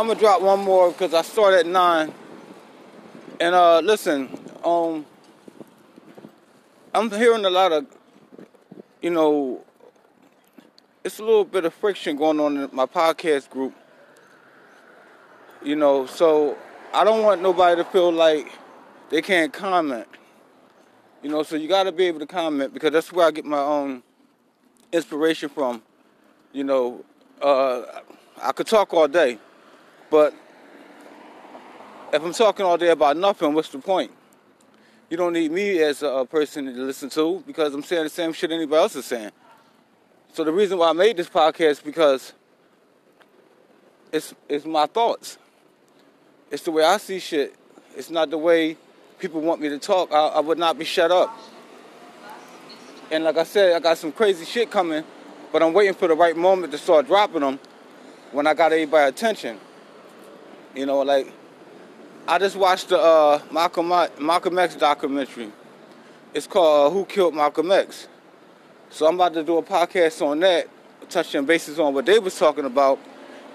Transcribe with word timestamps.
I'm 0.00 0.06
gonna 0.06 0.18
drop 0.18 0.40
one 0.40 0.60
more 0.60 0.92
because 0.92 1.12
I 1.12 1.20
start 1.20 1.52
at 1.52 1.66
nine. 1.66 2.10
And 3.38 3.54
uh, 3.54 3.80
listen, 3.80 4.30
um, 4.64 5.04
I'm 6.94 7.10
hearing 7.10 7.44
a 7.44 7.50
lot 7.50 7.70
of, 7.70 7.86
you 9.02 9.10
know, 9.10 9.62
it's 11.04 11.18
a 11.18 11.22
little 11.22 11.44
bit 11.44 11.66
of 11.66 11.74
friction 11.74 12.16
going 12.16 12.40
on 12.40 12.56
in 12.56 12.70
my 12.72 12.86
podcast 12.86 13.50
group. 13.50 13.74
You 15.62 15.76
know, 15.76 16.06
so 16.06 16.56
I 16.94 17.04
don't 17.04 17.22
want 17.22 17.42
nobody 17.42 17.76
to 17.82 17.84
feel 17.90 18.10
like 18.10 18.50
they 19.10 19.20
can't 19.20 19.52
comment. 19.52 20.08
You 21.22 21.28
know, 21.28 21.42
so 21.42 21.56
you 21.56 21.68
got 21.68 21.82
to 21.82 21.92
be 21.92 22.04
able 22.06 22.20
to 22.20 22.26
comment 22.26 22.72
because 22.72 22.92
that's 22.92 23.12
where 23.12 23.26
I 23.26 23.32
get 23.32 23.44
my 23.44 23.60
own 23.60 24.02
inspiration 24.92 25.50
from. 25.50 25.82
You 26.54 26.64
know, 26.64 27.04
uh, 27.42 27.82
I 28.40 28.52
could 28.52 28.66
talk 28.66 28.94
all 28.94 29.06
day. 29.06 29.38
But 30.10 30.34
if 32.12 32.22
I'm 32.22 32.32
talking 32.32 32.66
all 32.66 32.76
day 32.76 32.90
about 32.90 33.16
nothing, 33.16 33.54
what's 33.54 33.68
the 33.68 33.78
point? 33.78 34.10
You 35.08 35.16
don't 35.16 35.32
need 35.32 35.50
me 35.50 35.80
as 35.82 36.02
a 36.02 36.26
person 36.28 36.66
to 36.66 36.72
listen 36.72 37.08
to 37.10 37.42
because 37.46 37.74
I'm 37.74 37.82
saying 37.82 38.04
the 38.04 38.10
same 38.10 38.32
shit 38.32 38.50
anybody 38.50 38.80
else 38.80 38.96
is 38.96 39.06
saying. 39.06 39.30
So 40.32 40.44
the 40.44 40.52
reason 40.52 40.78
why 40.78 40.90
I 40.90 40.92
made 40.92 41.16
this 41.16 41.28
podcast 41.28 41.70
is 41.70 41.80
because 41.80 42.32
it's 44.12 44.34
it's 44.48 44.64
my 44.64 44.86
thoughts. 44.86 45.38
It's 46.50 46.62
the 46.62 46.70
way 46.70 46.84
I 46.84 46.96
see 46.98 47.18
shit. 47.18 47.54
It's 47.96 48.10
not 48.10 48.30
the 48.30 48.38
way 48.38 48.76
people 49.18 49.40
want 49.40 49.60
me 49.60 49.68
to 49.68 49.78
talk. 49.78 50.12
I, 50.12 50.26
I 50.26 50.40
would 50.40 50.58
not 50.58 50.78
be 50.78 50.84
shut 50.84 51.10
up. 51.10 51.36
And 53.10 53.24
like 53.24 53.36
I 53.36 53.44
said, 53.44 53.74
I 53.74 53.80
got 53.80 53.98
some 53.98 54.12
crazy 54.12 54.44
shit 54.44 54.70
coming, 54.70 55.02
but 55.52 55.62
I'm 55.62 55.72
waiting 55.72 55.94
for 55.94 56.06
the 56.06 56.14
right 56.14 56.36
moment 56.36 56.72
to 56.72 56.78
start 56.78 57.06
dropping 57.06 57.40
them 57.40 57.58
when 58.30 58.46
I 58.46 58.54
got 58.54 58.72
everybody's 58.72 59.10
attention. 59.10 59.58
You 60.74 60.86
know, 60.86 61.00
like 61.00 61.32
I 62.28 62.38
just 62.38 62.54
watched 62.54 62.90
the 62.90 62.98
uh, 62.98 63.42
Malcolm 63.50 63.88
Malcolm 63.88 64.58
X 64.58 64.76
documentary. 64.76 65.50
It's 66.32 66.46
called 66.46 66.92
uh, 66.92 66.94
"Who 66.94 67.04
Killed 67.04 67.34
Malcolm 67.34 67.72
X." 67.72 68.06
So 68.90 69.06
I'm 69.06 69.16
about 69.16 69.34
to 69.34 69.42
do 69.42 69.56
a 69.58 69.62
podcast 69.62 70.24
on 70.24 70.38
that, 70.40 70.68
touching 71.08 71.44
bases 71.44 71.80
on 71.80 71.92
what 71.92 72.06
they 72.06 72.18
was 72.18 72.38
talking 72.38 72.64
about. 72.64 72.98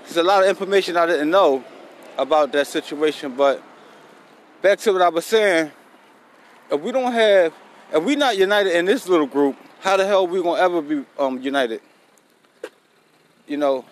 There's 0.03 0.17
a 0.17 0.23
lot 0.23 0.44
of 0.44 0.50
information 0.50 0.97
I 0.97 1.06
didn't 1.06 1.29
know 1.29 1.63
about 2.17 2.51
that 2.51 2.67
situation, 2.67 3.35
but 3.35 3.61
back 4.61 4.79
to 4.79 4.91
what 4.91 5.01
I 5.01 5.09
was 5.09 5.25
saying. 5.25 5.72
If 6.69 6.81
we 6.81 6.91
don't 6.91 7.11
have, 7.13 7.53
if 7.94 8.03
we 8.03 8.16
not 8.16 8.38
united 8.38 8.78
in 8.78 8.85
this 8.85 9.07
little 9.07 9.28
group, 9.28 9.56
how 9.79 9.95
the 9.95 10.06
hell 10.06 10.28
we 10.28 10.41
gonna 10.41 10.61
ever 10.61 10.81
be 10.81 11.06
um, 11.17 11.41
united? 11.41 11.79
You 13.47 13.57
know, 13.57 13.85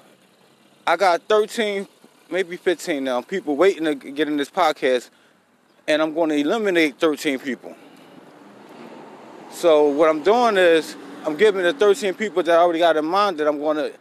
I 0.86 0.98
got 0.98 1.22
13 1.30 1.88
maybe 2.30 2.58
15 2.58 3.04
now, 3.04 3.22
people 3.22 3.56
waiting 3.56 3.86
to 3.86 3.96
get 3.96 4.28
in 4.28 4.38
this 4.38 4.50
podcast, 4.50 5.10
and 5.88 6.02
I'm 6.02 6.14
going 6.14 6.30
to 6.30 6.36
eliminate 6.36 7.00
13 7.00 7.40
people. 7.40 7.76
So 9.52 9.90
what 9.90 10.10
I'm 10.10 10.24
doing 10.24 10.58
is 10.58 10.96
I'm 11.26 11.38
giving 11.38 11.62
the 11.64 11.74
13 11.74 12.16
people 12.16 12.44
that 12.44 12.58
I 12.58 12.62
already 12.62 12.80
got 12.80 12.98
in 12.98 13.06
mind 13.06 13.38
that 13.38 13.48
I'm 13.48 13.60
going 13.60 13.78
to 13.78 13.94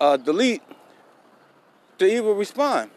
uh, 0.00 0.16
delete 0.16 0.62
to 1.98 2.06
even 2.06 2.36
respond. 2.36 2.90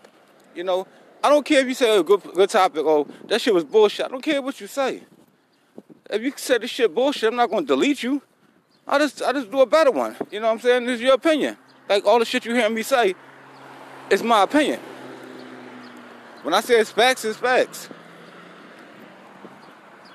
You 0.53 0.63
know, 0.63 0.87
I 1.23 1.29
don't 1.29 1.45
care 1.45 1.61
if 1.61 1.67
you 1.67 1.73
say 1.73 1.97
a 1.97 2.03
good 2.03 2.21
good 2.21 2.49
topic 2.49 2.85
or 2.85 3.05
that 3.27 3.41
shit 3.41 3.53
was 3.53 3.63
bullshit. 3.63 4.05
I 4.05 4.09
don't 4.09 4.21
care 4.21 4.41
what 4.41 4.59
you 4.59 4.67
say. 4.67 5.03
If 6.09 6.21
you 6.21 6.33
say 6.35 6.57
this 6.57 6.71
shit 6.71 6.93
bullshit, 6.93 7.29
I'm 7.29 7.35
not 7.35 7.49
going 7.49 7.63
to 7.63 7.67
delete 7.67 8.03
you. 8.03 8.21
I 8.87 8.97
just 8.97 9.21
I 9.21 9.31
just 9.33 9.51
do 9.51 9.61
a 9.61 9.65
better 9.65 9.91
one. 9.91 10.15
You 10.31 10.39
know 10.39 10.47
what 10.47 10.53
I'm 10.53 10.59
saying? 10.59 10.85
This 10.85 10.95
is 10.95 11.01
your 11.01 11.13
opinion. 11.13 11.57
Like 11.87 12.05
all 12.05 12.19
the 12.19 12.25
shit 12.25 12.45
you 12.45 12.55
hear 12.55 12.69
me 12.69 12.83
say, 12.83 13.15
it's 14.09 14.23
my 14.23 14.43
opinion. 14.43 14.79
When 16.41 16.53
I 16.53 16.61
say 16.61 16.79
it's 16.79 16.91
facts, 16.91 17.25
it's 17.25 17.37
facts. 17.37 17.89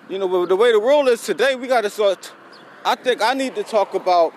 You 0.08 0.18
know, 0.18 0.28
but 0.28 0.48
the 0.48 0.56
way 0.56 0.72
the 0.72 0.80
world 0.80 1.08
is 1.08 1.22
today, 1.22 1.54
we 1.54 1.66
got 1.66 1.82
to 1.82 1.90
start. 1.90 2.32
I 2.84 2.94
think 2.94 3.22
I 3.22 3.34
need 3.34 3.54
to 3.54 3.62
talk 3.62 3.94
about. 3.94 4.34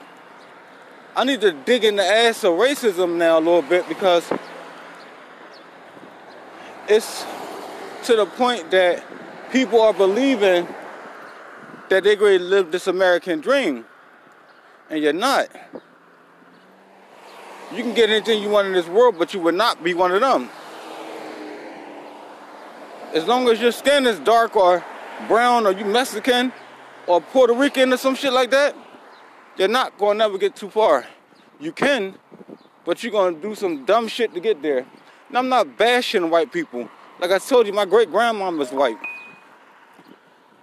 I 1.15 1.23
need 1.23 1.41
to 1.41 1.51
dig 1.51 1.83
in 1.83 1.95
the 1.95 2.05
ass 2.05 2.43
of 2.43 2.53
racism 2.53 3.17
now 3.17 3.37
a 3.37 3.39
little 3.39 3.61
bit 3.61 3.87
because 3.87 4.31
it's 6.87 7.25
to 8.05 8.15
the 8.15 8.25
point 8.25 8.69
that 8.71 9.03
people 9.51 9.81
are 9.81 9.93
believing 9.93 10.67
that 11.89 12.03
they're 12.03 12.15
going 12.15 12.39
to 12.39 12.43
live 12.43 12.71
this 12.71 12.87
American 12.87 13.41
dream, 13.41 13.85
and 14.89 15.01
you're 15.01 15.13
not. 15.13 15.49
You 17.73 17.83
can 17.83 17.93
get 17.93 18.09
anything 18.09 18.41
you 18.41 18.49
want 18.49 18.67
in 18.67 18.73
this 18.73 18.87
world, 18.87 19.17
but 19.19 19.33
you 19.33 19.41
would 19.41 19.55
not 19.55 19.83
be 19.83 19.93
one 19.93 20.11
of 20.11 20.21
them. 20.21 20.49
As 23.13 23.25
long 23.25 23.49
as 23.49 23.59
your 23.59 23.71
skin 23.71 24.05
is 24.05 24.19
dark 24.19 24.55
or 24.55 24.83
brown 25.27 25.65
or 25.65 25.71
you 25.71 25.83
Mexican 25.83 26.53
or 27.07 27.19
Puerto 27.19 27.53
Rican 27.53 27.91
or 27.91 27.97
some 27.97 28.15
shit 28.15 28.31
like 28.31 28.51
that, 28.51 28.75
you're 29.57 29.67
not 29.67 29.97
gonna 29.97 30.19
never 30.19 30.37
get 30.37 30.55
too 30.55 30.69
far. 30.69 31.05
You 31.59 31.71
can, 31.71 32.15
but 32.85 33.03
you're 33.03 33.11
gonna 33.11 33.37
do 33.37 33.55
some 33.55 33.85
dumb 33.85 34.07
shit 34.07 34.33
to 34.33 34.39
get 34.39 34.61
there. 34.61 34.85
And 35.29 35.37
I'm 35.37 35.49
not 35.49 35.77
bashing 35.77 36.29
white 36.29 36.51
people. 36.51 36.89
Like 37.19 37.31
I 37.31 37.39
told 37.39 37.67
you, 37.67 37.73
my 37.73 37.85
great 37.85 38.11
grandmama's 38.11 38.71
white. 38.71 38.97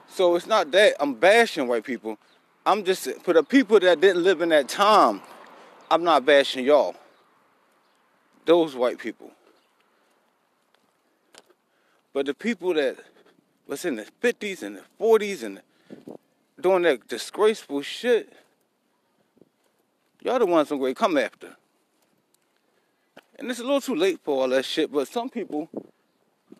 So 0.08 0.36
it's 0.36 0.46
not 0.46 0.70
that 0.70 0.94
I'm 1.00 1.14
bashing 1.14 1.66
white 1.66 1.84
people. 1.84 2.18
I'm 2.64 2.84
just 2.84 3.08
for 3.22 3.34
the 3.34 3.42
people 3.42 3.80
that 3.80 4.00
didn't 4.00 4.22
live 4.22 4.40
in 4.40 4.50
that 4.50 4.68
time. 4.68 5.20
I'm 5.90 6.04
not 6.04 6.24
bashing 6.24 6.64
y'all. 6.64 6.96
Those 8.44 8.74
white 8.74 8.98
people. 8.98 9.30
But 12.12 12.26
the 12.26 12.34
people 12.34 12.74
that 12.74 12.96
was 13.66 13.84
in 13.84 13.96
the 13.96 14.06
50s 14.22 14.62
and 14.62 14.76
the 14.76 14.82
40s 15.00 15.42
and 15.42 15.60
doing 16.60 16.82
that 16.82 17.08
disgraceful 17.08 17.82
shit, 17.82 18.32
y'all 20.22 20.38
the 20.38 20.46
ones 20.46 20.70
I'm 20.70 20.78
going 20.78 20.94
to 20.94 20.98
come 20.98 21.18
after. 21.18 21.56
And 23.38 23.50
it's 23.50 23.58
a 23.58 23.64
little 23.64 23.80
too 23.80 23.96
late 23.96 24.20
for 24.22 24.42
all 24.42 24.48
that 24.48 24.64
shit, 24.64 24.92
but 24.92 25.08
some 25.08 25.28
people 25.28 25.68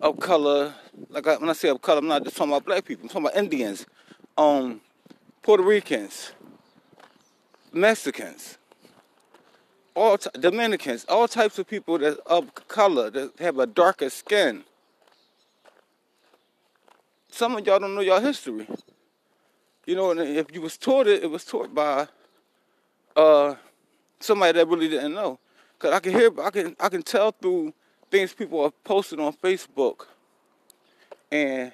of 0.00 0.18
color, 0.18 0.74
like 1.08 1.26
I, 1.26 1.36
when 1.36 1.48
I 1.48 1.52
say 1.52 1.68
of 1.68 1.80
color, 1.80 1.98
I'm 1.98 2.08
not 2.08 2.24
just 2.24 2.36
talking 2.36 2.52
about 2.52 2.64
black 2.64 2.84
people, 2.84 3.04
I'm 3.04 3.08
talking 3.08 3.26
about 3.26 3.36
Indians, 3.36 3.86
um, 4.36 4.80
Puerto 5.42 5.62
Ricans, 5.62 6.32
Mexicans, 7.72 8.58
all 9.94 10.18
t- 10.18 10.30
Dominicans, 10.38 11.04
all 11.08 11.28
types 11.28 11.58
of 11.58 11.66
people 11.66 11.98
that 11.98 12.18
of 12.26 12.54
color 12.68 13.10
that 13.10 13.38
have 13.38 13.58
a 13.58 13.66
darker 13.66 14.10
skin. 14.10 14.64
Some 17.30 17.56
of 17.56 17.66
y'all 17.66 17.78
don't 17.78 17.94
know 17.94 18.00
y'all 18.00 18.20
history. 18.20 18.66
You 19.86 19.96
know, 19.96 20.10
and 20.12 20.20
if 20.20 20.52
you 20.54 20.62
was 20.62 20.76
taught 20.76 21.06
it, 21.06 21.22
it 21.22 21.30
was 21.30 21.44
taught 21.44 21.74
by 21.74 22.08
uh, 23.16 23.54
somebody 24.18 24.52
that 24.58 24.68
really 24.68 24.88
didn't 24.88 25.14
know. 25.14 25.38
Cause 25.78 25.92
I 25.92 26.00
can 26.00 26.12
hear, 26.12 26.30
I 26.40 26.50
can, 26.50 26.76
I 26.80 26.88
can 26.88 27.02
tell 27.02 27.32
through 27.32 27.74
things 28.10 28.32
people 28.32 28.62
have 28.62 28.84
posted 28.84 29.20
on 29.20 29.32
Facebook, 29.34 30.06
and 31.30 31.72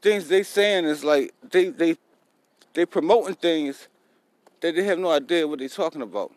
things 0.00 0.28
they 0.28 0.42
saying 0.42 0.84
is 0.84 1.04
like 1.04 1.32
they 1.50 1.68
they 1.68 1.96
they 2.72 2.86
promoting 2.86 3.34
things 3.34 3.88
that 4.64 4.74
they 4.74 4.82
have 4.84 4.98
no 4.98 5.10
idea 5.10 5.46
what 5.46 5.58
they're 5.58 5.68
talking 5.68 6.00
about. 6.00 6.32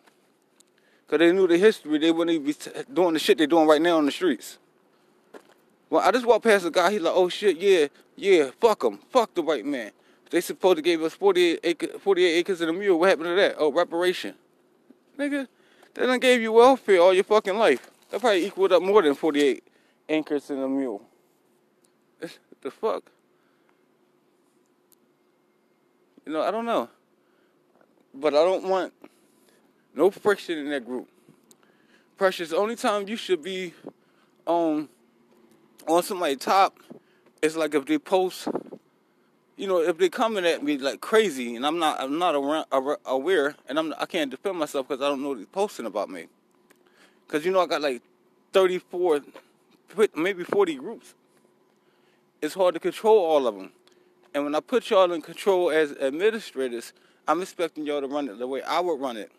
Cause 1.06 1.18
they 1.18 1.32
knew 1.32 1.46
the 1.46 1.56
history, 1.56 1.96
they 1.96 2.10
wouldn't 2.10 2.34
even 2.34 2.46
be 2.46 2.84
doing 2.92 3.14
the 3.14 3.18
shit 3.18 3.38
they're 3.38 3.46
doing 3.46 3.66
right 3.66 3.80
now 3.80 3.96
on 3.96 4.04
the 4.04 4.12
streets. 4.12 4.58
Well, 5.88 6.06
I 6.06 6.10
just 6.10 6.26
walked 6.26 6.44
past 6.44 6.66
a 6.66 6.70
guy. 6.70 6.92
He's 6.92 7.00
like, 7.00 7.14
"Oh 7.16 7.30
shit, 7.30 7.56
yeah, 7.56 7.86
yeah, 8.16 8.50
fuck 8.60 8.84
him, 8.84 8.98
fuck 9.08 9.34
the 9.34 9.40
white 9.40 9.64
man." 9.64 9.92
They 10.28 10.42
supposed 10.42 10.76
to 10.76 10.82
give 10.82 11.02
us 11.02 11.14
48 11.14 11.60
acres, 11.64 11.90
48 12.00 12.34
acres 12.34 12.60
and 12.60 12.68
a 12.68 12.72
mule. 12.74 13.00
What 13.00 13.08
happened 13.08 13.28
to 13.28 13.34
that? 13.36 13.54
Oh, 13.56 13.72
reparation, 13.72 14.34
nigga. 15.18 15.48
They 15.94 16.04
done 16.04 16.20
gave 16.20 16.42
you 16.42 16.52
welfare 16.52 17.00
all 17.00 17.14
your 17.14 17.24
fucking 17.24 17.56
life. 17.56 17.90
That 18.10 18.20
probably 18.20 18.44
equaled 18.44 18.72
up 18.72 18.82
more 18.82 19.00
than 19.00 19.14
48 19.14 19.64
acres 20.10 20.50
in 20.50 20.58
a 20.58 20.68
mule. 20.68 21.00
What 22.18 22.38
the 22.60 22.70
fuck? 22.70 23.04
You 26.26 26.34
know, 26.34 26.42
I 26.42 26.50
don't 26.50 26.66
know. 26.66 26.90
But 28.14 28.34
I 28.34 28.44
don't 28.44 28.64
want 28.64 28.92
no 29.94 30.10
friction 30.10 30.58
in 30.58 30.70
that 30.70 30.84
group. 30.84 31.08
Precious, 32.16 32.50
the 32.50 32.56
only 32.56 32.76
time 32.76 33.08
you 33.08 33.16
should 33.16 33.42
be 33.42 33.74
um, 34.46 34.54
on 34.54 34.88
on 35.86 36.02
somebody's 36.02 36.38
top 36.38 36.78
is 37.40 37.56
like 37.56 37.74
if 37.74 37.86
they 37.86 37.98
post 37.98 38.48
you 39.58 39.66
know, 39.66 39.80
if 39.82 39.98
they 39.98 40.08
coming 40.08 40.46
at 40.46 40.62
me 40.62 40.78
like 40.78 41.00
crazy, 41.00 41.56
and 41.56 41.66
I'm 41.66 41.80
not, 41.80 42.00
I'm 42.00 42.16
not 42.16 42.36
aware, 43.04 43.56
and 43.68 43.78
I'm, 43.78 43.92
I 43.98 44.06
can't 44.06 44.30
defend 44.30 44.56
myself 44.56 44.86
because 44.86 45.02
I 45.02 45.08
don't 45.08 45.20
know 45.20 45.30
what 45.30 45.38
they're 45.38 45.46
posting 45.46 45.84
about 45.84 46.08
me. 46.08 46.26
Because 47.26 47.44
you 47.44 47.50
know, 47.50 47.60
I 47.60 47.66
got 47.66 47.82
like 47.82 48.00
34, 48.52 49.20
maybe 50.14 50.44
40 50.44 50.76
groups. 50.76 51.14
It's 52.40 52.54
hard 52.54 52.74
to 52.74 52.80
control 52.80 53.18
all 53.18 53.48
of 53.48 53.56
them. 53.56 53.72
And 54.32 54.44
when 54.44 54.54
I 54.54 54.60
put 54.60 54.90
y'all 54.90 55.10
in 55.10 55.22
control 55.22 55.70
as 55.70 55.90
administrators, 55.90 56.92
I'm 57.28 57.42
expecting 57.42 57.84
y'all 57.84 58.00
to 58.00 58.06
run 58.06 58.26
it 58.28 58.38
the 58.38 58.46
way 58.46 58.62
I 58.62 58.80
would 58.80 58.98
run 58.98 59.18
it. 59.18 59.30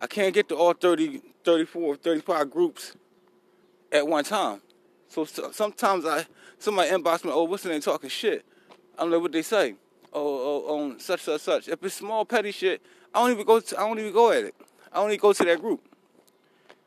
I 0.00 0.08
can't 0.08 0.34
get 0.34 0.48
to 0.48 0.56
all 0.56 0.72
30, 0.72 1.22
34, 1.44 1.96
35 1.96 2.50
groups 2.50 2.96
at 3.92 4.06
one 4.06 4.24
time. 4.24 4.60
So, 5.08 5.24
so 5.24 5.52
sometimes 5.52 6.04
I 6.04 6.26
somebody 6.58 6.90
inbox 6.90 7.24
me, 7.24 7.30
oh, 7.32 7.44
what's 7.44 7.62
the 7.62 7.68
name 7.68 7.80
talking 7.80 8.10
shit? 8.10 8.44
I 8.98 9.02
don't 9.02 9.12
know 9.12 9.20
what 9.20 9.30
they 9.30 9.42
say. 9.42 9.76
Oh, 10.12 10.64
oh, 10.66 10.78
on 10.78 10.98
such 10.98 11.20
such 11.20 11.40
such. 11.40 11.68
If 11.68 11.82
it's 11.84 11.94
small 11.94 12.24
petty 12.24 12.50
shit, 12.50 12.82
I 13.14 13.20
don't 13.20 13.30
even 13.30 13.46
go. 13.46 13.60
To, 13.60 13.80
I 13.80 13.86
don't 13.86 14.00
even 14.00 14.12
go 14.12 14.32
at 14.32 14.44
it. 14.44 14.54
I 14.92 15.04
even 15.04 15.16
go 15.18 15.32
to 15.32 15.44
that 15.44 15.60
group. 15.60 15.80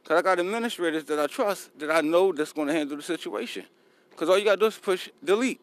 Cause 0.03 0.17
I 0.17 0.21
got 0.21 0.39
administrators 0.39 1.05
that 1.05 1.19
I 1.19 1.27
trust 1.27 1.77
that 1.79 1.91
I 1.91 2.01
know 2.01 2.33
that's 2.33 2.51
going 2.51 2.67
to 2.67 2.73
handle 2.73 2.97
the 2.97 3.03
situation. 3.03 3.63
Cause 4.17 4.27
all 4.27 4.37
you 4.37 4.43
got 4.43 4.55
to 4.55 4.57
do 4.57 4.65
is 4.65 4.77
push 4.77 5.09
delete. 5.23 5.61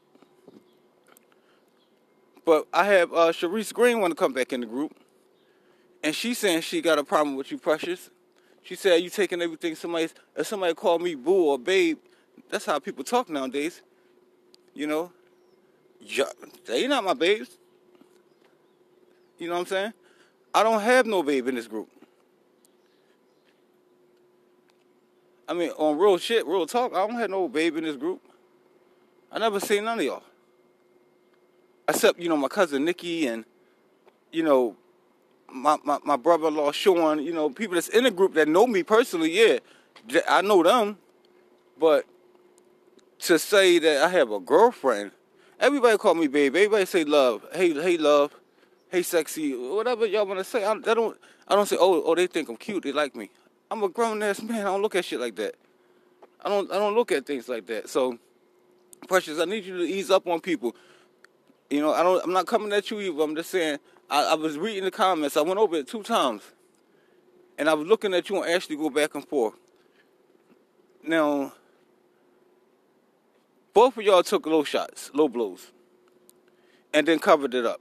But 2.48 2.66
I 2.72 2.84
have 2.84 3.12
uh, 3.12 3.30
Sharice 3.30 3.74
Green 3.74 4.00
want 4.00 4.10
to 4.12 4.14
come 4.14 4.32
back 4.32 4.54
in 4.54 4.62
the 4.62 4.66
group, 4.66 4.96
and 6.02 6.14
she's 6.14 6.38
saying 6.38 6.62
she 6.62 6.80
got 6.80 6.98
a 6.98 7.04
problem 7.04 7.36
with 7.36 7.52
you, 7.52 7.58
Precious. 7.58 8.08
She 8.62 8.74
said 8.74 9.02
you 9.02 9.10
taking 9.10 9.42
everything 9.42 9.74
somebody 9.74 10.08
if 10.34 10.46
somebody 10.46 10.72
called 10.72 11.02
me 11.02 11.14
boo 11.14 11.50
or 11.50 11.58
babe, 11.58 11.98
that's 12.48 12.64
how 12.64 12.78
people 12.78 13.04
talk 13.04 13.28
nowadays. 13.28 13.82
You 14.72 14.86
know, 14.86 15.12
they 16.64 16.88
not 16.88 17.04
my 17.04 17.12
babes. 17.12 17.58
You 19.38 19.48
know 19.48 19.52
what 19.52 19.60
I'm 19.60 19.66
saying? 19.66 19.92
I 20.54 20.62
don't 20.62 20.80
have 20.80 21.04
no 21.04 21.22
babe 21.22 21.48
in 21.48 21.54
this 21.54 21.68
group. 21.68 21.90
I 25.46 25.52
mean, 25.52 25.68
on 25.72 25.98
real 25.98 26.16
shit, 26.16 26.46
real 26.46 26.64
talk, 26.64 26.94
I 26.94 27.06
don't 27.06 27.16
have 27.16 27.28
no 27.28 27.46
babe 27.46 27.76
in 27.76 27.84
this 27.84 27.96
group. 27.96 28.22
I 29.30 29.38
never 29.38 29.60
seen 29.60 29.84
none 29.84 29.98
of 29.98 30.04
y'all. 30.06 30.22
Except, 31.88 32.20
you 32.20 32.28
know, 32.28 32.36
my 32.36 32.48
cousin 32.48 32.84
Nikki 32.84 33.26
and, 33.26 33.44
you 34.30 34.42
know, 34.42 34.76
my, 35.50 35.78
my, 35.84 35.98
my 36.04 36.16
brother-in-law 36.16 36.72
Sean, 36.72 37.22
you 37.22 37.32
know, 37.32 37.48
people 37.48 37.74
that's 37.74 37.88
in 37.88 38.04
the 38.04 38.10
group 38.10 38.34
that 38.34 38.46
know 38.46 38.66
me 38.66 38.82
personally, 38.82 39.30
yeah, 39.30 39.58
I 40.28 40.42
know 40.42 40.62
them. 40.62 40.98
But 41.78 42.04
to 43.20 43.38
say 43.38 43.78
that 43.78 44.04
I 44.04 44.08
have 44.08 44.30
a 44.30 44.40
girlfriend. 44.40 45.12
Everybody 45.60 45.98
call 45.98 46.14
me 46.14 46.28
babe. 46.28 46.54
Everybody 46.54 46.84
say 46.84 47.04
love. 47.04 47.44
Hey, 47.52 47.72
hey, 47.72 47.96
love. 47.96 48.32
Hey, 48.90 49.02
sexy. 49.02 49.54
Whatever 49.56 50.06
y'all 50.06 50.26
want 50.26 50.38
to 50.38 50.44
say. 50.44 50.64
I, 50.64 50.72
I 50.72 50.94
don't. 50.94 51.18
I 51.46 51.54
don't 51.54 51.66
say. 51.66 51.76
Oh, 51.78 52.02
oh, 52.02 52.14
they 52.14 52.26
think 52.26 52.48
I'm 52.48 52.56
cute. 52.56 52.84
They 52.84 52.92
like 52.92 53.16
me. 53.16 53.30
I'm 53.70 53.82
a 53.82 53.88
grown 53.88 54.22
ass 54.22 54.40
man. 54.40 54.60
I 54.60 54.70
don't 54.70 54.82
look 54.82 54.94
at 54.94 55.04
shit 55.04 55.20
like 55.20 55.36
that. 55.36 55.56
I 56.44 56.48
don't. 56.48 56.70
I 56.70 56.76
don't 56.76 56.94
look 56.94 57.10
at 57.10 57.26
things 57.26 57.48
like 57.48 57.66
that. 57.66 57.88
So, 57.88 58.18
precious. 59.08 59.40
I 59.40 59.46
need 59.46 59.64
you 59.64 59.78
to 59.78 59.84
ease 59.84 60.10
up 60.10 60.26
on 60.28 60.40
people. 60.40 60.76
You 61.70 61.80
know, 61.80 61.92
I 61.92 62.02
don't. 62.02 62.24
I'm 62.24 62.32
not 62.32 62.46
coming 62.46 62.72
at 62.72 62.90
you 62.90 63.00
either. 63.00 63.22
I'm 63.22 63.36
just 63.36 63.50
saying. 63.50 63.78
I, 64.10 64.32
I 64.32 64.34
was 64.34 64.56
reading 64.56 64.84
the 64.84 64.90
comments. 64.90 65.36
I 65.36 65.42
went 65.42 65.58
over 65.58 65.76
it 65.76 65.86
two 65.86 66.02
times, 66.02 66.42
and 67.58 67.68
I 67.68 67.74
was 67.74 67.86
looking 67.86 68.14
at 68.14 68.28
you 68.30 68.42
and 68.42 68.50
Ashley 68.50 68.76
go 68.76 68.88
back 68.88 69.14
and 69.14 69.26
forth. 69.26 69.54
Now, 71.02 71.52
both 73.74 73.96
of 73.96 74.02
y'all 74.04 74.22
took 74.22 74.46
low 74.46 74.64
shots, 74.64 75.10
low 75.12 75.28
blows, 75.28 75.70
and 76.92 77.06
then 77.06 77.18
covered 77.18 77.54
it 77.54 77.66
up. 77.66 77.80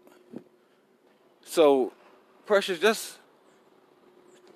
So, 1.45 1.93
Precious, 2.45 2.79
just 2.79 3.17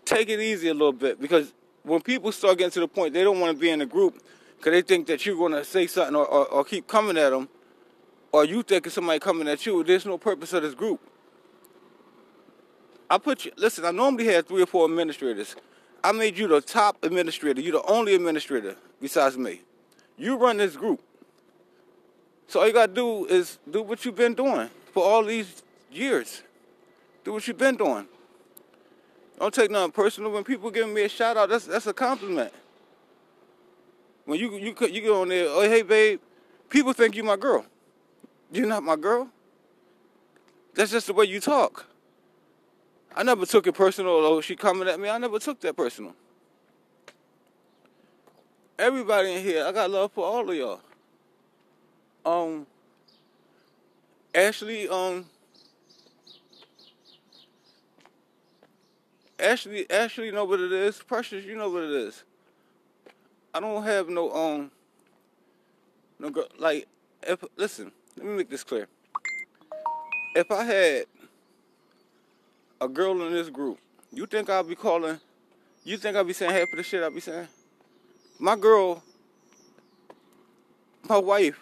take 0.06 0.30
it 0.30 0.40
easy 0.40 0.68
a 0.68 0.74
little 0.74 0.92
bit 0.92 1.22
because 1.22 1.54
when 1.84 2.02
people 2.02 2.32
start 2.32 2.58
getting 2.58 2.72
to 2.72 2.82
the 2.82 2.88
point 2.88 3.14
they 3.14 3.24
don't 3.24 3.40
want 3.40 3.56
to 3.56 3.60
be 3.60 3.70
in 3.70 3.82
a 3.82 3.86
group 3.86 4.22
because 4.58 4.72
they 4.72 4.82
think 4.82 5.08
that 5.08 5.26
you're 5.26 5.38
going 5.38 5.54
to 5.54 5.64
say 5.64 5.88
something 5.88 6.16
or, 6.16 6.26
or, 6.26 6.46
or 6.48 6.64
keep 6.64 6.88
coming 6.88 7.18
at 7.18 7.30
them, 7.30 7.48
or 8.32 8.46
you 8.46 8.64
think 8.64 8.86
it's 8.86 8.96
somebody 8.96 9.20
coming 9.20 9.48
at 9.48 9.66
you, 9.66 9.84
there's 9.84 10.06
no 10.06 10.18
purpose 10.18 10.54
of 10.54 10.64
this 10.64 10.74
group. 10.74 11.00
I 13.10 13.18
put 13.18 13.46
you, 13.46 13.52
listen, 13.58 13.84
I 13.84 13.92
normally 13.92 14.26
had 14.26 14.48
three 14.48 14.62
or 14.62 14.66
four 14.66 14.86
administrators. 14.86 15.56
I 16.04 16.12
made 16.14 16.38
you 16.38 16.48
the 16.48 16.62
top 16.62 17.04
administrator. 17.04 17.62
You're 17.62 17.82
the 17.82 17.84
only 17.84 18.16
administrator 18.16 18.76
besides 19.02 19.38
me. 19.38 19.62
You 20.18 20.38
run 20.38 20.58
this 20.58 20.76
group. 20.76 21.02
So 22.48 22.62
all 22.62 22.68
you 22.68 22.74
gotta 22.74 22.94
do 22.94 23.26
is 23.26 23.60
do 23.70 23.82
what 23.82 24.04
you've 24.04 24.16
been 24.16 24.34
doing 24.34 24.70
for 24.94 25.04
all 25.04 25.24
these 25.24 25.64
years. 25.92 26.42
Do 27.24 27.34
what 27.34 27.48
you've 27.48 27.58
been 27.58 27.76
doing. 27.76 28.08
Don't 29.40 29.54
take 29.54 29.72
nothing 29.72 29.92
personal. 29.92 30.32
When 30.32 30.44
people 30.44 30.70
give 30.70 30.88
me 30.88 31.04
a 31.04 31.10
shout 31.10 31.38
out, 31.38 31.50
that's 31.50 31.66
that's 31.66 31.88
a 31.88 31.94
compliment. 31.94 32.54
When 34.26 34.40
you 34.40 34.56
you 34.58 34.76
you 34.88 35.02
go 35.02 35.22
on 35.22 35.30
there, 35.30 35.48
oh 35.50 35.62
hey 35.62 35.82
babe, 35.82 36.20
people 36.70 36.94
think 36.94 37.16
you 37.16 37.24
my 37.24 37.38
girl. 37.38 37.66
You're 38.52 38.68
not 38.68 38.84
my 38.84 38.96
girl. 38.96 39.30
That's 40.74 40.92
just 40.92 41.08
the 41.08 41.14
way 41.14 41.26
you 41.26 41.40
talk. 41.40 41.86
I 43.16 43.24
never 43.24 43.46
took 43.46 43.68
it 43.68 43.74
personal. 43.74 44.12
Oh, 44.12 44.42
she 44.42 44.56
coming 44.56 44.88
at 44.88 45.00
me. 45.00 45.10
I 45.10 45.18
never 45.18 45.40
took 45.40 45.60
that 45.62 45.76
personal. 45.76 46.14
Everybody 48.78 49.34
in 49.34 49.44
here, 49.44 49.66
I 49.66 49.72
got 49.72 49.90
love 49.90 50.12
for 50.12 50.26
all 50.26 50.50
of 50.50 50.56
y'all. 50.56 50.82
Um, 52.26 52.66
Ashley, 54.34 54.88
um, 54.88 55.26
Ashley, 59.40 59.90
Ashley, 59.90 60.32
know 60.32 60.46
what 60.46 60.60
it 60.60 60.72
is. 60.72 61.02
Precious, 61.02 61.46
you 61.46 61.56
know 61.56 61.70
what 61.70 61.84
it 61.84 61.92
is. 61.92 62.24
I 63.54 63.60
don't 63.60 63.84
have 63.84 64.08
no 64.08 64.32
um, 64.32 64.72
no 66.20 66.30
girl. 66.30 66.48
Like, 66.58 66.88
if 67.24 67.44
listen, 67.58 67.92
let 68.18 68.26
me 68.26 68.34
make 68.38 68.50
this 68.50 68.64
clear. 68.64 68.88
If 70.36 70.52
I 70.52 70.64
had 70.64 71.06
a 72.80 72.88
girl 72.88 73.22
in 73.26 73.34
this 73.34 73.50
group, 73.50 73.78
you 74.12 74.26
think 74.26 74.50
I'll 74.50 74.64
be 74.64 74.76
calling? 74.76 75.20
You 75.84 75.98
think 75.98 76.16
I'll 76.16 76.24
be 76.24 76.34
saying 76.34 76.52
half 76.52 76.68
of 76.72 76.78
the 76.78 76.84
shit 76.84 77.04
I'll 77.04 77.12
be 77.12 77.20
saying? 77.20 77.48
My 78.40 78.56
girl, 78.56 79.04
my 81.08 81.18
wife, 81.18 81.60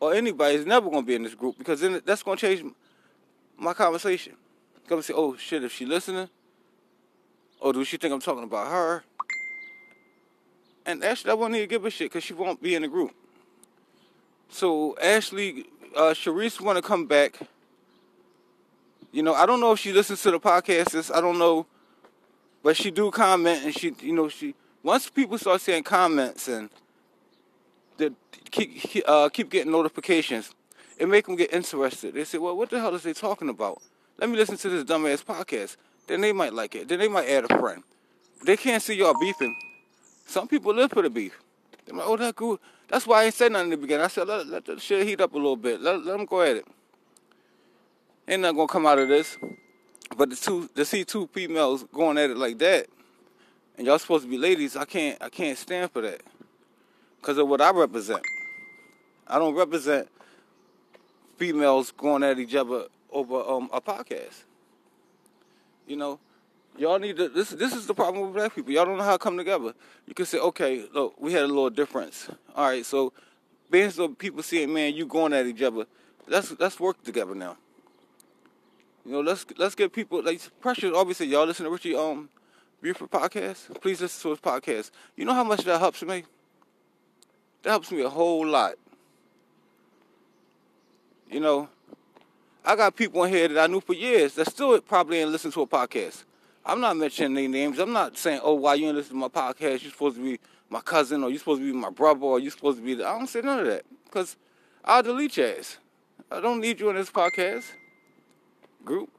or 0.00 0.14
anybody 0.14 0.56
is 0.56 0.66
never 0.66 0.88
gonna 0.90 1.02
be 1.02 1.14
in 1.14 1.22
this 1.22 1.34
group 1.34 1.58
because 1.58 1.80
then 1.80 2.00
that's 2.04 2.22
gonna 2.22 2.36
change 2.36 2.64
my 3.56 3.74
conversation. 3.74 4.34
Gonna 4.88 5.02
say, 5.02 5.14
oh 5.14 5.36
shit, 5.36 5.62
if 5.62 5.72
she 5.72 5.86
listening, 5.86 6.28
or 7.60 7.72
do 7.72 7.84
she 7.84 7.96
think 7.96 8.12
I'm 8.12 8.20
talking 8.20 8.44
about 8.44 8.70
her? 8.70 9.04
And 10.86 11.04
actually, 11.04 11.30
I 11.30 11.34
won't 11.34 11.54
even 11.54 11.68
give 11.68 11.84
a 11.84 11.90
shit 11.90 12.10
because 12.10 12.24
she 12.24 12.32
won't 12.32 12.60
be 12.62 12.74
in 12.74 12.82
the 12.82 12.88
group. 12.88 13.14
So 14.50 14.96
Ashley, 15.00 15.64
uh, 15.96 16.12
Sharice 16.12 16.60
want 16.60 16.76
to 16.76 16.82
come 16.82 17.06
back. 17.06 17.38
You 19.12 19.22
know, 19.22 19.34
I 19.34 19.46
don't 19.46 19.60
know 19.60 19.72
if 19.72 19.78
she 19.78 19.92
listens 19.92 20.22
to 20.22 20.30
the 20.32 20.40
podcast. 20.40 21.14
I 21.14 21.20
don't 21.20 21.38
know, 21.38 21.66
but 22.62 22.76
she 22.76 22.90
do 22.90 23.10
comment 23.10 23.64
and 23.64 23.74
she, 23.74 23.94
you 24.00 24.12
know, 24.12 24.28
she 24.28 24.54
once 24.82 25.08
people 25.08 25.38
start 25.38 25.60
saying 25.60 25.84
comments 25.84 26.48
and 26.48 26.68
that 27.98 28.12
keep 28.50 29.04
uh, 29.06 29.28
keep 29.28 29.50
getting 29.50 29.72
notifications, 29.72 30.52
it 30.98 31.08
make 31.08 31.26
them 31.26 31.36
get 31.36 31.52
interested. 31.52 32.14
They 32.14 32.24
say, 32.24 32.38
"Well, 32.38 32.56
what 32.56 32.70
the 32.70 32.80
hell 32.80 32.94
is 32.94 33.02
they 33.02 33.12
talking 33.12 33.48
about? 33.48 33.80
Let 34.18 34.30
me 34.30 34.36
listen 34.36 34.56
to 34.56 34.68
this 34.68 34.84
dumbass 34.84 35.24
podcast." 35.24 35.76
Then 36.06 36.22
they 36.22 36.32
might 36.32 36.52
like 36.52 36.74
it. 36.74 36.88
Then 36.88 36.98
they 36.98 37.08
might 37.08 37.28
add 37.28 37.48
a 37.48 37.58
friend. 37.58 37.84
They 38.44 38.56
can't 38.56 38.82
see 38.82 38.94
y'all 38.94 39.14
beefing. 39.20 39.56
Some 40.26 40.48
people 40.48 40.74
live 40.74 40.90
for 40.90 41.02
the 41.02 41.10
beef. 41.10 41.38
They're 41.90 41.98
like, 41.98 42.08
"Oh, 42.08 42.16
that 42.16 42.36
good." 42.36 42.58
That's 42.88 43.06
why 43.06 43.22
I 43.22 43.24
ain't 43.26 43.34
said 43.34 43.52
nothing 43.52 43.66
in 43.66 43.70
the 43.70 43.76
beginning. 43.76 44.04
I 44.04 44.08
said, 44.08 44.28
"Let, 44.28 44.46
let 44.46 44.64
the 44.64 44.78
shit 44.78 45.06
heat 45.06 45.20
up 45.20 45.32
a 45.32 45.36
little 45.36 45.56
bit. 45.56 45.80
Let, 45.80 46.04
let 46.04 46.16
them 46.16 46.24
go 46.24 46.42
at 46.42 46.56
it." 46.56 46.66
Ain't 48.28 48.42
nothing 48.42 48.56
gonna 48.56 48.68
come 48.68 48.86
out 48.86 48.98
of 48.98 49.08
this. 49.08 49.36
But 50.16 50.30
the 50.30 50.36
two, 50.36 50.68
to 50.74 50.84
see 50.84 51.04
two 51.04 51.28
females 51.32 51.84
going 51.92 52.18
at 52.18 52.30
it 52.30 52.36
like 52.36 52.58
that, 52.58 52.86
and 53.76 53.86
y'all 53.86 53.98
supposed 53.98 54.24
to 54.24 54.30
be 54.30 54.38
ladies, 54.38 54.76
I 54.76 54.84
can't, 54.84 55.20
I 55.20 55.28
can't 55.28 55.56
stand 55.56 55.90
for 55.90 56.02
that 56.02 56.22
because 57.20 57.38
of 57.38 57.48
what 57.48 57.60
I 57.60 57.70
represent. 57.70 58.22
I 59.26 59.38
don't 59.38 59.54
represent 59.54 60.08
females 61.36 61.90
going 61.92 62.22
at 62.22 62.38
each 62.38 62.54
other 62.54 62.84
over 63.10 63.40
um, 63.40 63.70
a 63.72 63.80
podcast. 63.80 64.44
You 65.86 65.96
know, 65.96 66.20
Y'all 66.76 66.98
need 66.98 67.16
to. 67.16 67.28
This 67.28 67.50
this 67.50 67.74
is 67.74 67.86
the 67.86 67.94
problem 67.94 68.24
with 68.24 68.34
black 68.34 68.54
people. 68.54 68.72
Y'all 68.72 68.84
don't 68.84 68.96
know 68.96 69.04
how 69.04 69.12
to 69.12 69.18
come 69.18 69.36
together. 69.36 69.74
You 70.06 70.14
can 70.14 70.24
say, 70.26 70.38
okay, 70.38 70.84
look, 70.92 71.14
we 71.20 71.32
had 71.32 71.42
a 71.42 71.46
little 71.46 71.70
difference. 71.70 72.28
All 72.54 72.68
right, 72.68 72.84
so 72.84 73.12
being 73.70 73.90
so 73.90 74.08
people 74.08 74.42
seeing, 74.42 74.72
man, 74.72 74.94
you 74.94 75.06
going 75.06 75.32
at 75.32 75.46
each 75.46 75.62
other. 75.62 75.86
Let's 76.26 76.58
let's 76.58 76.80
work 76.80 77.02
together 77.02 77.34
now. 77.34 77.56
You 79.04 79.12
know, 79.12 79.20
let's 79.20 79.44
let's 79.58 79.74
get 79.74 79.92
people 79.92 80.22
like 80.22 80.40
pressure. 80.60 80.92
Obviously, 80.94 81.26
y'all 81.26 81.46
listen 81.46 81.64
to 81.64 81.70
Richie 81.70 81.94
um 81.94 82.28
Buford 82.80 83.10
podcast. 83.10 83.80
Please 83.80 84.00
listen 84.00 84.22
to 84.22 84.30
his 84.30 84.40
podcast. 84.40 84.90
You 85.16 85.24
know 85.24 85.34
how 85.34 85.44
much 85.44 85.64
that 85.64 85.78
helps 85.78 86.02
me. 86.02 86.24
That 87.62 87.70
helps 87.70 87.90
me 87.90 88.02
a 88.02 88.08
whole 88.08 88.46
lot. 88.46 88.74
You 91.30 91.40
know, 91.40 91.68
I 92.64 92.74
got 92.76 92.96
people 92.96 93.22
in 93.24 93.32
here 93.32 93.48
that 93.48 93.58
I 93.58 93.66
knew 93.66 93.80
for 93.80 93.92
years 93.92 94.34
that 94.34 94.50
still 94.50 94.80
probably 94.80 95.18
ain't 95.18 95.30
listen 95.30 95.52
to 95.52 95.62
a 95.62 95.66
podcast. 95.66 96.24
I'm 96.64 96.80
not 96.80 96.96
mentioning 96.96 97.34
their 97.34 97.48
names. 97.48 97.78
I'm 97.78 97.92
not 97.92 98.16
saying, 98.16 98.40
oh, 98.42 98.54
why 98.54 98.74
you 98.74 98.86
ain't 98.86 98.96
listen 98.96 99.12
to 99.12 99.18
my 99.18 99.28
podcast? 99.28 99.82
You're 99.82 99.92
supposed 99.92 100.16
to 100.16 100.22
be 100.22 100.38
my 100.68 100.80
cousin, 100.80 101.24
or 101.24 101.30
you're 101.30 101.38
supposed 101.38 101.60
to 101.60 101.72
be 101.72 101.76
my 101.76 101.90
brother, 101.90 102.24
or 102.24 102.38
you're 102.38 102.50
supposed 102.50 102.78
to 102.78 102.84
be. 102.84 102.94
The... 102.94 103.06
I 103.06 103.18
don't 103.18 103.26
say 103.26 103.40
none 103.40 103.60
of 103.60 103.66
that 103.66 103.84
because 104.04 104.36
I'll 104.84 105.02
delete 105.02 105.36
your 105.36 105.48
ass. 105.58 105.78
I 106.30 106.40
don't 106.40 106.60
need 106.60 106.78
you 106.80 106.90
in 106.90 106.96
this 106.96 107.10
podcast 107.10 107.64
group. 108.84 109.10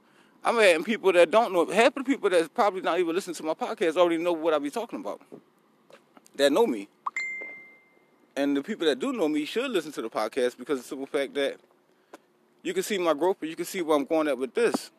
I'm 0.43 0.57
adding 0.59 0.83
people 0.83 1.11
that 1.13 1.29
don't 1.29 1.53
know. 1.53 1.65
Half 1.65 1.97
of 1.97 2.03
the 2.03 2.03
people 2.03 2.29
that's 2.29 2.47
probably 2.47 2.81
not 2.81 2.99
even 2.99 3.13
listening 3.13 3.35
to 3.35 3.43
my 3.43 3.53
podcast 3.53 3.97
already 3.97 4.17
know 4.17 4.33
what 4.33 4.53
I 4.53 4.59
be 4.59 4.71
talking 4.71 4.99
about. 4.99 5.21
That 6.35 6.51
know 6.51 6.65
me. 6.65 6.87
And 8.35 8.55
the 8.55 8.63
people 8.63 8.87
that 8.87 8.97
do 8.97 9.11
know 9.11 9.27
me 9.27 9.45
should 9.45 9.69
listen 9.69 9.91
to 9.91 10.01
the 10.01 10.09
podcast 10.09 10.57
because 10.57 10.79
of 10.79 10.83
the 10.85 10.89
simple 10.89 11.05
fact 11.05 11.33
that 11.35 11.57
you 12.63 12.73
can 12.73 12.81
see 12.81 12.97
my 12.97 13.13
growth, 13.13 13.37
but 13.39 13.49
you 13.49 13.55
can 13.55 13.65
see 13.65 13.81
where 13.81 13.97
I'm 13.97 14.05
going 14.05 14.27
at 14.27 14.37
with 14.37 14.53
this. 14.53 14.91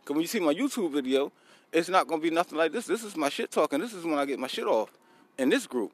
Because 0.00 0.14
when 0.14 0.20
you 0.20 0.26
see 0.26 0.40
my 0.40 0.54
YouTube 0.54 0.92
video, 0.92 1.32
it's 1.72 1.88
not 1.88 2.08
to 2.20 2.22
be 2.22 2.34
nothing 2.34 2.58
like 2.58 2.72
this. 2.72 2.86
This 2.86 3.02
is 3.02 3.16
my 3.16 3.28
shit 3.28 3.50
talking. 3.50 3.80
This 3.80 3.94
is 3.94 4.04
when 4.04 4.18
I 4.18 4.26
get 4.26 4.38
my 4.38 4.46
shit 4.46 4.66
off 4.66 4.90
in 5.38 5.48
this 5.48 5.66
group. 5.66 5.92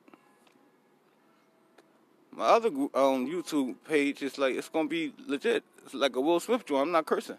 My 2.32 2.46
other 2.46 2.70
group 2.70 2.96
um, 2.96 3.26
YouTube 3.26 3.76
page 3.88 4.22
is 4.22 4.38
like, 4.38 4.54
it's 4.54 4.68
to 4.86 4.90
be 4.90 5.12
legit. 5.26 5.64
It's 5.84 5.94
like 5.94 6.16
a 6.16 6.20
Will 6.20 6.40
Smith 6.40 6.66
joint. 6.66 6.82
I'm 6.82 6.92
not 6.92 7.06
cursing. 7.06 7.38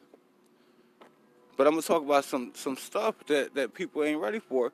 But 1.55 1.67
I'm 1.67 1.73
gonna 1.73 1.81
talk 1.81 2.03
about 2.03 2.23
some 2.23 2.53
some 2.55 2.77
stuff 2.77 3.15
that, 3.27 3.53
that 3.53 3.73
people 3.73 4.03
ain't 4.03 4.21
ready 4.21 4.39
for. 4.39 4.71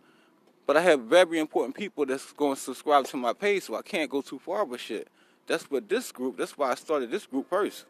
But 0.68 0.78
I 0.78 0.82
have 0.82 1.02
very 1.02 1.40
important 1.40 1.76
people 1.76 2.06
that's 2.06 2.32
to 2.32 2.56
subscribe 2.56 3.06
to 3.06 3.18
my 3.18 3.34
page, 3.34 3.64
so 3.64 3.76
I 3.76 3.82
can't 3.82 4.10
go 4.10 4.22
too 4.22 4.40
far 4.40 4.66
with 4.66 4.82
shit. 4.82 5.08
That's 5.48 5.64
what 5.70 5.90
this 5.90 6.12
group. 6.12 6.38
That's 6.38 6.58
why 6.58 6.72
I 6.72 6.76
started 6.76 7.10
this 7.10 7.26
group 7.26 7.50
first, 7.50 7.86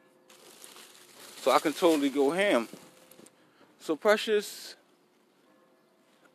so 1.41 1.51
I 1.51 1.59
can 1.59 1.73
totally 1.73 2.09
go 2.09 2.31
ham. 2.31 2.67
So 3.79 3.95
precious, 3.95 4.75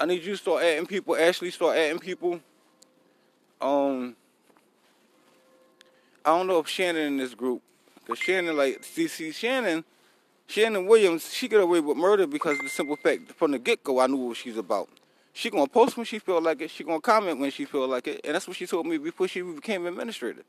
I 0.01 0.07
need 0.07 0.25
you 0.25 0.33
to 0.33 0.37
start 0.39 0.63
adding 0.63 0.87
people. 0.87 1.15
Ashley, 1.15 1.51
start 1.51 1.77
adding 1.77 1.99
people. 1.99 2.41
Um, 3.61 4.17
I 6.25 6.31
don't 6.37 6.47
know 6.47 6.59
if 6.59 6.69
Shannon 6.69 7.03
in 7.03 7.17
this 7.19 7.35
group, 7.35 7.61
cause 8.07 8.19
Shannon 8.19 8.57
like 8.57 8.83
see 8.83 9.31
Shannon 9.31 9.85
Shannon 10.51 10.87
Williams, 10.87 11.33
she 11.33 11.47
get 11.47 11.61
away 11.61 11.79
with 11.79 11.97
murder 11.97 12.27
because 12.27 12.59
of 12.59 12.65
the 12.65 12.71
simple 12.71 12.97
fact 12.97 13.31
from 13.33 13.53
the 13.53 13.59
get 13.59 13.85
go 13.85 14.01
I 14.01 14.07
knew 14.07 14.17
what 14.17 14.37
she's 14.37 14.57
about. 14.57 14.89
She 15.33 15.51
gonna 15.51 15.69
post 15.69 15.97
when 15.97 16.07
she 16.07 16.19
feel 16.19 16.41
like 16.41 16.63
it. 16.63 16.71
She 16.71 16.83
gonna 16.83 17.01
comment 17.01 17.39
when 17.39 17.51
she 17.51 17.67
feel 17.67 17.87
like 17.87 18.09
it, 18.09 18.23
and 18.25 18.35
that's 18.35 18.49
what 18.49 18.57
she 18.57 18.67
told 18.67 18.87
me 18.87 18.99
before 18.99 19.29
she 19.29 19.43
became 19.43 19.87
administrator. 19.87 20.43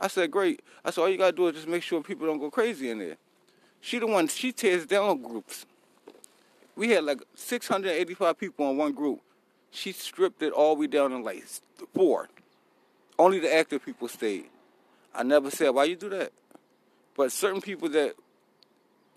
I 0.00 0.08
said, 0.08 0.30
great. 0.30 0.60
I 0.84 0.90
said, 0.90 1.02
all 1.02 1.08
you 1.08 1.18
gotta 1.18 1.36
do 1.36 1.46
is 1.46 1.54
just 1.54 1.68
make 1.68 1.82
sure 1.82 2.02
people 2.02 2.26
don't 2.26 2.38
go 2.38 2.50
crazy 2.50 2.90
in 2.90 2.98
there. 2.98 3.16
She 3.80 3.98
the 3.98 4.06
one. 4.06 4.26
She 4.26 4.50
tears 4.50 4.86
down 4.86 5.22
groups. 5.22 5.66
We 6.78 6.90
had 6.90 7.02
like 7.02 7.20
685 7.34 8.38
people 8.38 8.70
in 8.70 8.76
one 8.76 8.92
group. 8.92 9.20
She 9.72 9.90
stripped 9.90 10.40
it 10.42 10.52
all 10.52 10.76
the 10.76 10.82
way 10.82 10.86
down 10.86 11.10
to 11.10 11.18
like 11.18 11.44
four. 11.92 12.28
Only 13.18 13.40
the 13.40 13.52
active 13.52 13.84
people 13.84 14.06
stayed. 14.06 14.44
I 15.12 15.24
never 15.24 15.50
said 15.50 15.70
why 15.70 15.84
you 15.84 15.96
do 15.96 16.08
that, 16.10 16.30
but 17.16 17.32
certain 17.32 17.60
people 17.60 17.88
that 17.88 18.14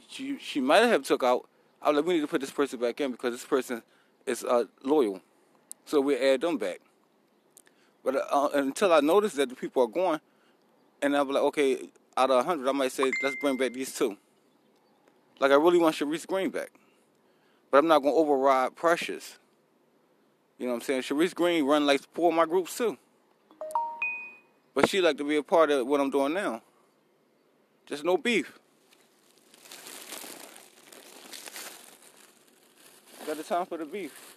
she 0.10 0.40
she 0.40 0.60
might 0.60 0.80
have 0.80 1.04
took 1.04 1.22
out. 1.22 1.48
I 1.84 1.90
was 1.90 1.98
like, 1.98 2.08
we 2.08 2.16
need 2.16 2.22
to 2.22 2.28
put 2.28 2.42
this 2.42 2.50
person 2.50 2.80
back 2.80 3.00
in 3.00 3.12
because 3.12 3.32
this 3.32 3.46
person 3.46 3.84
is 4.26 4.44
uh, 4.44 4.64
loyal, 4.84 5.22
so 5.86 6.02
we 6.02 6.18
add 6.18 6.42
them 6.42 6.58
back. 6.58 6.80
But 8.04 8.16
uh, 8.16 8.50
until 8.56 8.92
I 8.92 9.02
notice 9.02 9.34
that 9.34 9.50
the 9.50 9.56
people 9.56 9.84
are 9.84 9.88
going, 9.88 10.20
and 11.04 11.16
I'm 11.16 11.30
like, 11.30 11.44
okay, 11.44 11.90
out 12.18 12.32
of 12.32 12.44
hundred, 12.44 12.68
I 12.68 12.72
might 12.72 12.92
say 12.92 13.12
let's 13.22 13.36
bring 13.36 13.58
back 13.58 13.74
these 13.74 13.94
two. 13.94 14.18
Like 15.40 15.52
I 15.52 15.56
really 15.56 15.78
want 15.78 15.96
Sharice 15.96 16.26
Green 16.26 16.50
back, 16.50 16.72
but 17.72 17.78
I'm 17.78 17.88
not 17.88 18.04
gonna 18.04 18.16
override 18.16 18.76
Precious. 18.76 19.40
You 20.58 20.68
know 20.68 20.74
what 20.74 20.82
I'm 20.82 20.82
saying? 20.84 21.02
Sharice 21.02 21.34
Green 21.34 21.66
run 21.66 21.88
like 21.88 22.02
four 22.14 22.30
of 22.30 22.36
my 22.36 22.46
groups 22.46 22.78
too. 22.78 22.98
But 24.76 24.90
she 24.90 25.02
like 25.02 25.18
to 25.18 25.24
be 25.24 25.38
a 25.38 25.44
part 25.44 25.72
of 25.72 25.88
what 25.88 26.00
I'm 26.00 26.12
doing 26.12 26.34
now. 26.34 26.62
Just 27.88 28.04
no 28.04 28.18
beef. 28.18 28.60
Got 33.26 33.38
the 33.38 33.44
time 33.44 33.66
for 33.66 33.78
the 33.78 33.86
beef. 33.86 34.31